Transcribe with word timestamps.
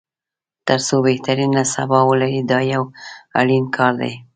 تر 0.67 0.79
څو 0.87 0.95
بهترینه 1.07 1.61
سبا 1.75 1.99
ولري 2.09 2.41
دا 2.51 2.59
یو 2.73 2.83
اړین 3.39 3.65
کار 3.75 3.93
دی. 4.01 4.13